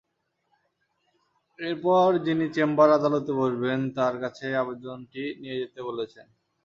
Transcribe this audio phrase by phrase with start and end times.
[1.59, 6.27] এরপর যিনি চেম্বার আদালতে বসবেন, তাঁর কাছে আবেদনটি নিয়ে যেতে বলেছেন।